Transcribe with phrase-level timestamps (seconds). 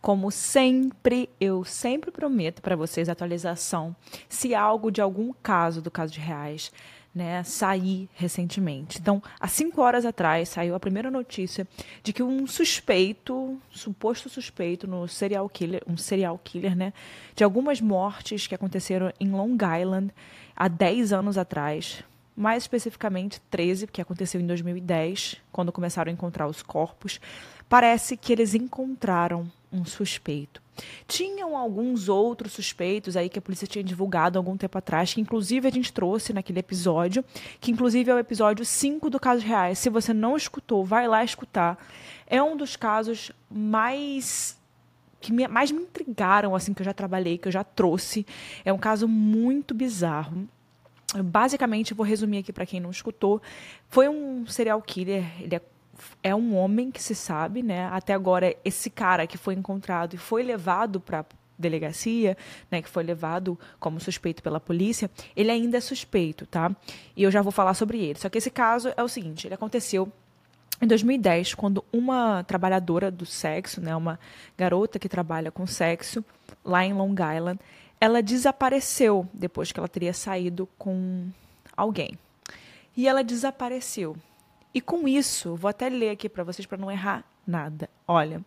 [0.00, 3.94] Como sempre, eu sempre prometo para vocês atualização
[4.28, 6.72] se algo de algum caso do caso de reais
[7.14, 8.98] né, sair recentemente.
[9.00, 11.66] Então, há cinco horas atrás saiu a primeira notícia
[12.02, 16.92] de que um suspeito, suposto suspeito no serial killer, um serial killer, né,
[17.34, 20.12] de algumas mortes que aconteceram em Long Island
[20.54, 22.04] há 10 anos atrás,
[22.40, 27.20] mais especificamente 13, que aconteceu em 2010, quando começaram a encontrar os corpos,
[27.68, 30.62] parece que eles encontraram um suspeito.
[31.06, 35.68] Tinham alguns outros suspeitos aí que a polícia tinha divulgado algum tempo atrás, que inclusive
[35.68, 37.22] a gente trouxe naquele episódio,
[37.60, 39.78] que inclusive é o episódio 5 do Casos Reais.
[39.78, 41.78] Se você não escutou, vai lá escutar.
[42.26, 44.58] É um dos casos mais
[45.20, 48.26] que me, mais me intrigaram assim que eu já trabalhei, que eu já trouxe.
[48.64, 50.48] É um caso muito bizarro.
[51.24, 53.42] Basicamente, vou resumir aqui para quem não escutou.
[53.88, 55.62] Foi um serial killer, ele é
[56.22, 57.86] é um homem que se sabe, né?
[57.92, 61.26] Até agora, esse cara que foi encontrado e foi levado para
[61.58, 62.36] delegacia,
[62.70, 66.74] né, que foi levado como suspeito pela polícia, ele ainda é suspeito, tá?
[67.14, 68.18] E eu já vou falar sobre ele.
[68.18, 70.10] Só que esse caso é o seguinte, ele aconteceu
[70.80, 74.18] em 2010, quando uma trabalhadora do sexo, né, uma
[74.56, 76.24] garota que trabalha com sexo
[76.64, 77.60] lá em Long Island,
[78.00, 81.28] ela desapareceu depois que ela teria saído com
[81.76, 82.18] alguém.
[82.96, 84.16] E ela desapareceu.
[84.72, 87.90] E com isso, vou até ler aqui para vocês para não errar nada.
[88.08, 88.42] Olha,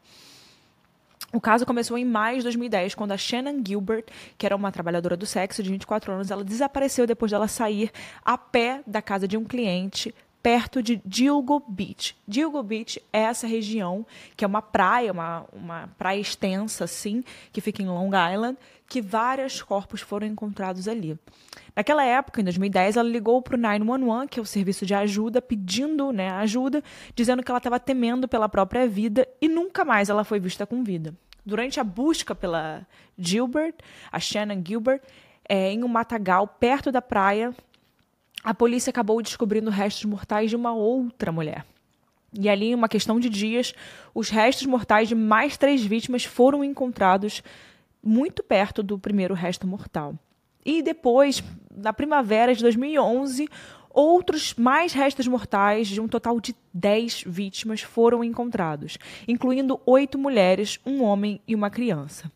[1.31, 4.05] o caso começou em maio de 2010, quando a Shannon Gilbert,
[4.37, 7.91] que era uma trabalhadora do sexo de 24 anos, ela desapareceu depois dela sair
[8.23, 12.17] a pé da casa de um cliente perto de Dilgo Beach.
[12.27, 14.05] Dilgo Beach é essa região
[14.35, 18.57] que é uma praia, uma, uma praia extensa assim, que fica em Long Island,
[18.89, 21.17] que vários corpos foram encontrados ali.
[21.73, 25.41] Naquela época, em 2010, ela ligou para o 911, que é o serviço de ajuda,
[25.41, 26.83] pedindo né, ajuda,
[27.15, 30.83] dizendo que ela estava temendo pela própria vida e nunca mais ela foi vista com
[30.83, 31.15] vida.
[31.45, 32.85] Durante a busca pela
[33.17, 33.75] Gilbert,
[34.11, 35.01] a Shannon Gilbert,
[35.47, 37.53] é, em um matagal perto da praia,
[38.43, 41.65] a polícia acabou descobrindo restos mortais de uma outra mulher.
[42.37, 43.73] E ali, em uma questão de dias,
[44.13, 47.43] os restos mortais de mais três vítimas foram encontrados
[48.03, 50.17] muito perto do primeiro resto mortal.
[50.65, 51.43] E depois,
[51.75, 53.47] na primavera de 2011,
[53.89, 58.97] outros mais restos mortais de um total de 10 vítimas foram encontrados,
[59.27, 62.31] incluindo oito mulheres, um homem e uma criança.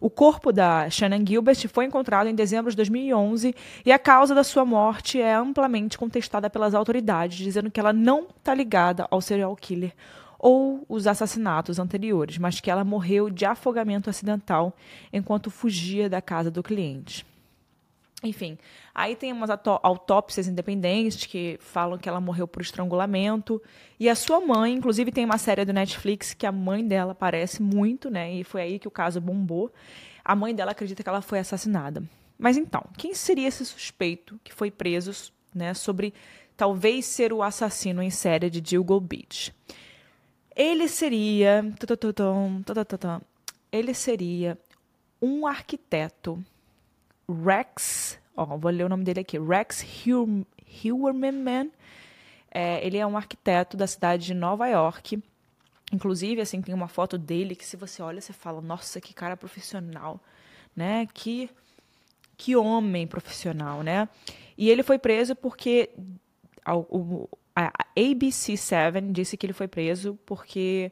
[0.00, 4.44] O corpo da Shannon Gilbert foi encontrado em dezembro de 2011 e a causa da
[4.44, 9.54] sua morte é amplamente contestada pelas autoridades, dizendo que ela não está ligada ao serial
[9.56, 9.92] killer
[10.38, 14.76] ou os assassinatos anteriores, mas que ela morreu de afogamento acidental
[15.12, 17.24] enquanto fugia da casa do cliente.
[18.26, 18.58] Enfim,
[18.94, 23.62] aí tem umas autópsias independentes que falam que ela morreu por estrangulamento.
[23.98, 27.62] E a sua mãe, inclusive, tem uma série do Netflix que a mãe dela aparece
[27.62, 28.32] muito, né?
[28.32, 29.72] E foi aí que o caso bombou.
[30.24, 32.02] A mãe dela acredita que ela foi assassinada.
[32.38, 35.72] Mas então, quem seria esse suspeito que foi preso, né?
[35.72, 36.12] Sobre
[36.56, 39.54] talvez ser o assassino em série de Dilgo Beach?
[40.54, 41.64] Ele seria.
[43.72, 44.58] Ele seria
[45.20, 46.44] um arquiteto
[47.28, 49.84] Rex, ó, vou ler o nome dele aqui, Rex
[50.84, 51.70] Hilwerman.
[52.50, 55.22] É, ele é um arquiteto da cidade de Nova York.
[55.92, 59.36] Inclusive, assim, tem uma foto dele que se você olha, você fala, nossa, que cara
[59.36, 60.20] profissional,
[60.74, 61.06] né?
[61.12, 61.50] Que,
[62.36, 64.08] que homem profissional, né?
[64.56, 65.90] E ele foi preso porque
[66.64, 66.72] a,
[67.54, 70.90] a ABC7 disse que ele foi preso porque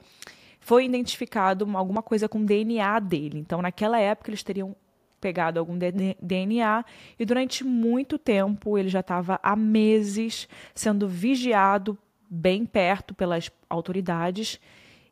[0.60, 3.38] foi identificado alguma coisa com DNA dele.
[3.38, 4.76] Então, naquela época, eles teriam
[5.24, 6.84] pegado algum DNA
[7.18, 11.96] e durante muito tempo ele já estava há meses sendo vigiado
[12.28, 14.60] bem perto pelas autoridades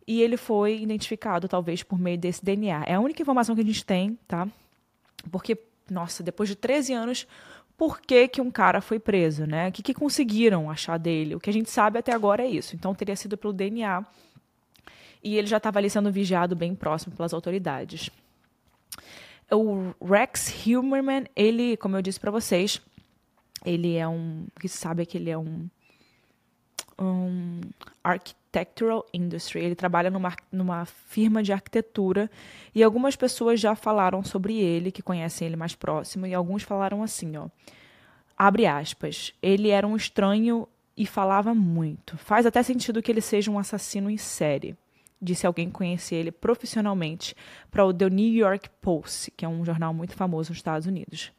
[0.07, 2.85] e ele foi identificado talvez por meio desse DNA.
[2.87, 4.47] É a única informação que a gente tem, tá?
[5.31, 5.57] Porque,
[5.91, 7.27] nossa, depois de 13 anos,
[7.75, 9.71] por que, que um cara foi preso, né?
[9.71, 11.35] O que, que conseguiram achar dele?
[11.35, 12.77] O que a gente sabe até agora é isso.
[12.77, 14.05] Então teria sido pelo DNA
[15.25, 18.11] e ele já estava ali sendo vigiado bem próximo pelas autoridades
[19.53, 22.81] o Rex Humerman, ele, como eu disse para vocês,
[23.65, 25.69] ele é um, que sabe que ele é um,
[26.99, 27.61] um
[28.03, 29.61] architectural industry.
[29.61, 32.31] Ele trabalha numa, numa firma de arquitetura
[32.75, 37.03] e algumas pessoas já falaram sobre ele, que conhecem ele mais próximo, e alguns falaram
[37.03, 37.49] assim, ó,
[38.37, 40.67] abre aspas, ele era um estranho
[40.97, 42.17] e falava muito.
[42.19, 44.77] Faz até sentido que ele seja um assassino em série
[45.23, 47.35] disse alguém que conhecia ele profissionalmente
[47.71, 51.33] para o The New York Post, que é um jornal muito famoso nos Estados Unidos.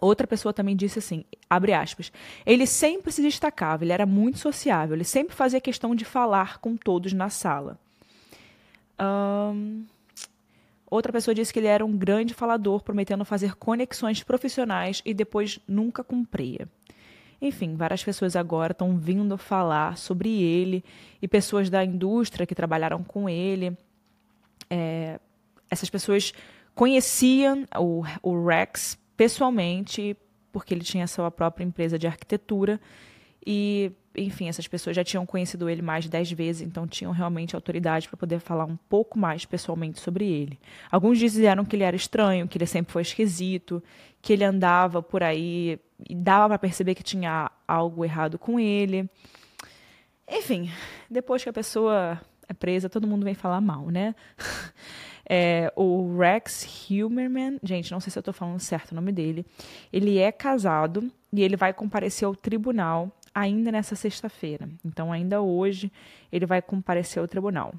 [0.00, 2.12] Outra pessoa também disse assim, abre aspas,
[2.44, 6.76] ele sempre se destacava, ele era muito sociável, ele sempre fazia questão de falar com
[6.76, 7.78] todos na sala.
[9.00, 9.84] Um,
[10.88, 15.58] Outra pessoa disse que ele era um grande falador, prometendo fazer conexões profissionais e depois
[15.66, 16.68] nunca cumpria.
[17.40, 20.84] Enfim, várias pessoas agora estão vindo falar sobre ele
[21.20, 23.76] e pessoas da indústria que trabalharam com ele.
[24.70, 25.20] É,
[25.70, 26.32] essas pessoas
[26.74, 30.16] conheciam o, o Rex pessoalmente,
[30.52, 32.80] porque ele tinha sua própria empresa de arquitetura.
[33.46, 37.54] E, enfim, essas pessoas já tinham conhecido ele mais de dez vezes, então tinham realmente
[37.54, 40.58] autoridade para poder falar um pouco mais pessoalmente sobre ele.
[40.90, 43.80] Alguns disseram que ele era estranho, que ele sempre foi esquisito,
[44.20, 45.78] que ele andava por aí
[46.08, 49.08] e dava para perceber que tinha algo errado com ele.
[50.28, 50.68] Enfim,
[51.08, 54.14] depois que a pessoa é presa, todo mundo vem falar mal, né?
[55.28, 59.44] É, o Rex Humerman, gente, não sei se eu estou falando certo o nome dele,
[59.92, 64.66] ele é casado e ele vai comparecer ao tribunal ainda nessa sexta-feira.
[64.82, 65.92] Então, ainda hoje,
[66.32, 67.74] ele vai comparecer ao tribunal.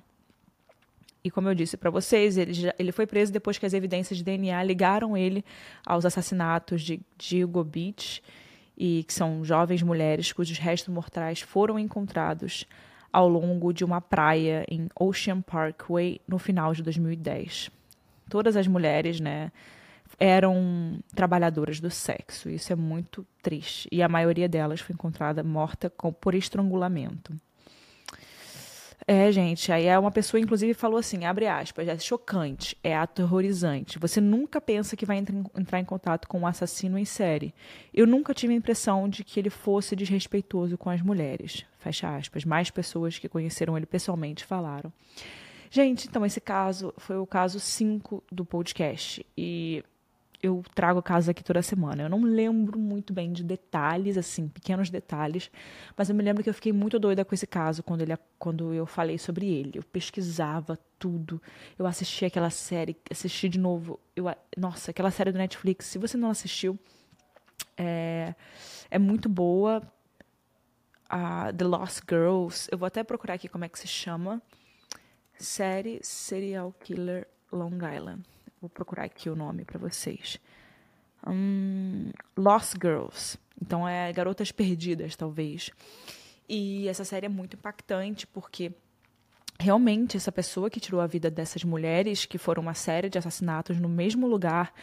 [1.24, 4.20] E como eu disse para vocês, ele, já, ele foi preso depois que as evidências
[4.20, 5.44] de DNA ligaram ele
[5.84, 8.22] aos assassinatos de Diego Beach,
[8.78, 12.66] e que são jovens mulheres cujos restos mortais foram encontrados
[13.12, 17.72] ao longo de uma praia em Ocean Parkway no final de 2010.
[18.30, 19.52] Todas as mulheres, né,
[20.20, 22.50] eram trabalhadoras do sexo.
[22.50, 23.88] Isso é muito triste.
[23.92, 27.34] E a maioria delas foi encontrada morta com, por estrangulamento.
[29.10, 33.98] É, gente, aí é uma pessoa, inclusive, falou assim, abre aspas, é chocante, é aterrorizante.
[34.00, 35.18] Você nunca pensa que vai
[35.56, 37.54] entrar em contato com um assassino em série.
[37.94, 41.66] Eu nunca tive a impressão de que ele fosse desrespeitoso com as mulheres.
[41.80, 42.44] Fecha aspas.
[42.44, 44.92] Mais pessoas que conheceram ele pessoalmente falaram.
[45.70, 49.26] Gente, então esse caso foi o caso 5 do podcast.
[49.38, 49.86] E
[50.42, 52.04] eu trago casos aqui toda semana.
[52.04, 55.50] Eu não lembro muito bem de detalhes, assim, pequenos detalhes,
[55.96, 58.74] mas eu me lembro que eu fiquei muito doida com esse caso quando, ele, quando
[58.74, 59.72] eu falei sobre ele.
[59.76, 61.42] Eu pesquisava tudo,
[61.78, 64.00] eu assisti aquela série, assisti de novo.
[64.16, 64.26] Eu,
[64.56, 66.78] nossa, aquela série do Netflix, se você não assistiu,
[67.76, 68.36] é,
[68.90, 69.82] é muito boa.
[71.10, 74.42] Uh, The Lost Girls, eu vou até procurar aqui como é que se chama.
[75.40, 78.37] Série Serial Killer Long Island.
[78.68, 80.42] Vou procurar aqui o nome para vocês.
[81.26, 83.38] Um, Lost Girls.
[83.62, 85.72] Então é Garotas Perdidas, talvez.
[86.50, 88.74] E essa série é muito impactante porque
[89.58, 93.80] realmente essa pessoa que tirou a vida dessas mulheres, que foram uma série de assassinatos
[93.80, 94.74] no mesmo lugar,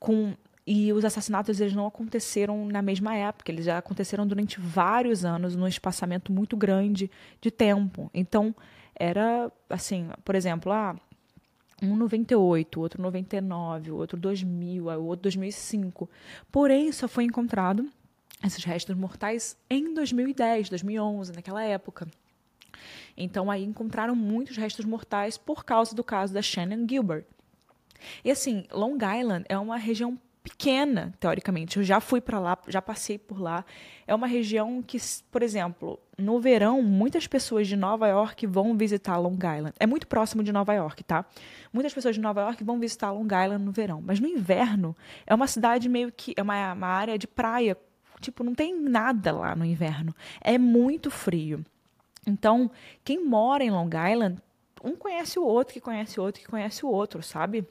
[0.00, 0.34] com
[0.66, 5.54] e os assassinatos eles não aconteceram na mesma época, eles já aconteceram durante vários anos,
[5.54, 7.10] num espaçamento muito grande
[7.42, 8.10] de tempo.
[8.14, 8.54] Então,
[8.94, 10.96] era assim, por exemplo, ah,
[11.82, 16.08] um 98, outro 99, outro 2000, o outro 2005.
[16.50, 17.90] Porém, só foi encontrado
[18.44, 22.08] esses restos mortais em 2010, 2011, naquela época.
[23.16, 27.24] Então aí encontraram muitos restos mortais por causa do caso da Shannon Gilbert.
[28.24, 31.76] E assim, Long Island é uma região pequena, teoricamente.
[31.76, 33.64] Eu já fui para lá, já passei por lá.
[34.06, 34.98] É uma região que,
[35.30, 39.72] por exemplo, no verão, muitas pessoas de Nova York vão visitar Long Island.
[39.78, 41.24] É muito próximo de Nova York, tá?
[41.72, 44.02] Muitas pessoas de Nova York vão visitar Long Island no verão.
[44.04, 44.96] Mas no inverno,
[45.26, 46.34] é uma cidade meio que.
[46.36, 47.76] É uma, uma área de praia.
[48.20, 50.14] Tipo, não tem nada lá no inverno.
[50.40, 51.64] É muito frio.
[52.26, 52.70] Então,
[53.04, 54.40] quem mora em Long Island,
[54.82, 57.66] um conhece o outro, que conhece o outro, que conhece o outro, sabe?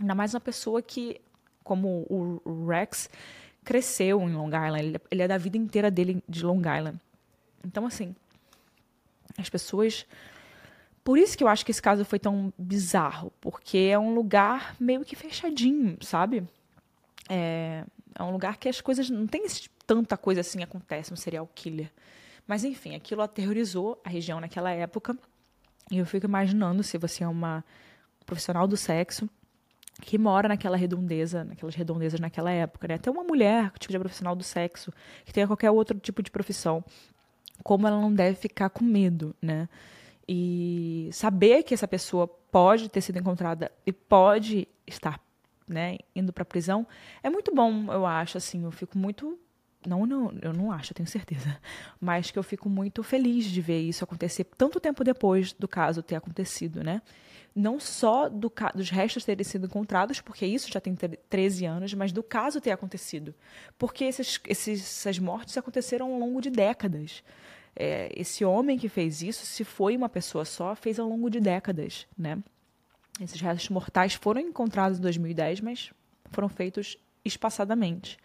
[0.00, 1.20] Ainda mais uma pessoa que
[1.68, 3.10] como o Rex
[3.62, 6.98] cresceu em Long Island, ele, ele é da vida inteira dele de Long Island.
[7.62, 8.16] Então, assim,
[9.36, 10.06] as pessoas.
[11.04, 14.74] Por isso que eu acho que esse caso foi tão bizarro, porque é um lugar
[14.80, 16.48] meio que fechadinho, sabe?
[17.28, 17.84] É,
[18.14, 19.10] é um lugar que as coisas.
[19.10, 19.44] Não tem
[19.86, 21.92] tanta coisa assim acontece no serial killer.
[22.46, 25.14] Mas, enfim, aquilo aterrorizou a região naquela época.
[25.90, 27.62] E eu fico imaginando se você é uma
[28.24, 29.28] profissional do sexo
[30.00, 32.94] que mora naquela redondeza, naquelas redondezas naquela época, né?
[32.94, 34.92] Até uma mulher, tipo de profissional do sexo,
[35.24, 36.84] que tenha qualquer outro tipo de profissão,
[37.62, 39.68] como ela não deve ficar com medo, né?
[40.28, 45.20] E saber que essa pessoa pode ter sido encontrada e pode estar,
[45.66, 46.86] né, indo para prisão,
[47.22, 49.38] é muito bom, eu acho, assim, eu fico muito
[49.86, 51.58] não, não, eu não acho, eu tenho certeza,
[52.00, 56.02] mas que eu fico muito feliz de ver isso acontecer tanto tempo depois do caso
[56.02, 57.02] ter acontecido, né?
[57.58, 62.12] não só do, dos restos terem sido encontrados, porque isso já tem 13 anos, mas
[62.12, 63.34] do caso ter acontecido.
[63.76, 67.24] Porque esses, esses, essas mortes aconteceram ao longo de décadas.
[67.74, 71.40] É, esse homem que fez isso, se foi uma pessoa só, fez ao longo de
[71.40, 72.06] décadas.
[72.16, 72.38] Né?
[73.20, 75.90] Esses restos mortais foram encontrados em 2010, mas
[76.30, 78.18] foram feitos espaçadamente.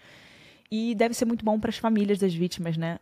[0.75, 2.97] E deve ser muito bom para as famílias das vítimas, né?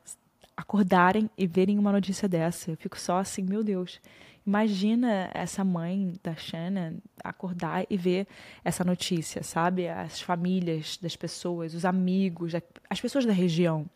[0.58, 2.72] acordarem e verem uma notícia dessa.
[2.72, 4.02] Eu fico só assim, meu Deus.
[4.46, 8.28] Imagina essa mãe da Shannon acordar e ver
[8.62, 9.88] essa notícia, sabe?
[9.88, 12.54] As famílias das pessoas, os amigos,
[12.90, 13.90] as pessoas da região.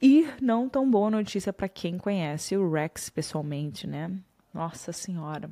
[0.00, 4.10] E não tão boa notícia para quem conhece o Rex pessoalmente, né?
[4.54, 5.50] Nossa Senhora.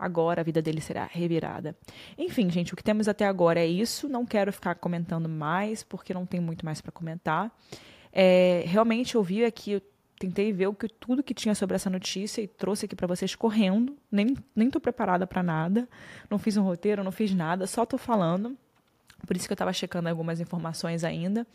[0.00, 1.76] Agora a vida dele será revirada.
[2.16, 4.08] Enfim, gente, o que temos até agora é isso.
[4.08, 7.54] Não quero ficar comentando mais, porque não tem muito mais para comentar.
[8.12, 9.82] É, realmente eu vi aqui
[10.20, 13.34] tentei ver o que, tudo que tinha sobre essa notícia e trouxe aqui para vocês
[13.34, 13.96] correndo.
[14.12, 15.88] Nem, nem tô preparada para nada.
[16.28, 18.54] Não fiz um roteiro, não fiz nada, só tô falando.
[19.26, 21.46] Por isso que eu estava checando algumas informações ainda.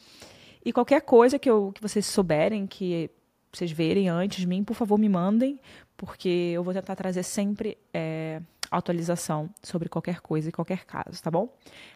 [0.64, 3.12] E qualquer coisa que, eu, que vocês souberem, que
[3.56, 5.60] vocês verem antes de mim, por favor, me mandem,
[5.96, 11.32] porque eu vou tentar trazer sempre é, atualização sobre qualquer coisa e qualquer caso, tá
[11.32, 11.54] bom?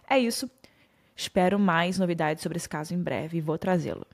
[0.10, 0.50] É isso.
[1.16, 4.08] Espero mais novidades sobre esse caso em breve e vou trazê-lo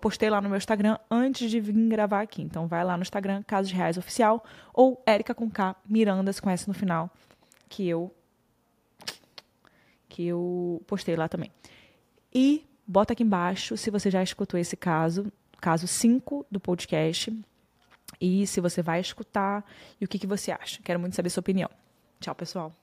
[0.00, 2.42] postei lá no meu Instagram antes de vir gravar aqui.
[2.42, 4.42] Então vai lá no Instagram, Casos Reais Oficial,
[4.72, 7.10] ou Érica com K, Miranda se conhece no final,
[7.68, 8.12] que eu
[10.08, 11.50] que eu postei lá também.
[12.32, 15.30] E bota aqui embaixo se você já escutou esse caso,
[15.60, 17.32] caso 5 do podcast,
[18.20, 19.64] e se você vai escutar
[20.00, 20.80] e o que, que você acha.
[20.82, 21.70] Quero muito saber sua opinião.
[22.20, 22.74] Tchau, pessoal.